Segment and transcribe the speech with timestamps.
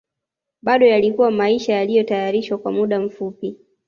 [0.61, 3.55] Bado yalikuwa maisha yaliyotayarishwa kwa muda mfupi